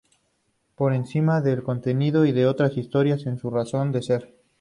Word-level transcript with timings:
Por 0.73 0.93
encima 0.95 1.41
de 1.41 1.61
contenido 1.61 2.25
y 2.25 2.31
otras 2.43 2.75
historias, 2.75 3.27
es 3.27 3.39
su 3.39 3.51
razón 3.51 3.91
de 3.91 4.01
ser. 4.01 4.33